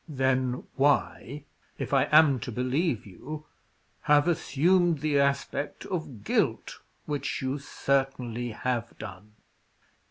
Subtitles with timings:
[0.09, 1.43] "Then why
[1.77, 3.45] if I am to believe you
[4.09, 9.33] have assumed the aspect of guilt, which you certainly have done?"